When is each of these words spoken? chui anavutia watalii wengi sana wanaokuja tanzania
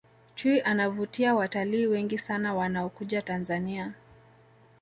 chui 0.35 0.61
anavutia 0.61 1.35
watalii 1.35 1.87
wengi 1.87 2.17
sana 2.17 2.53
wanaokuja 2.55 3.21
tanzania 3.21 3.93